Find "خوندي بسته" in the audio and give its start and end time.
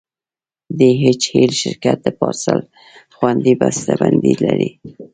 3.15-3.91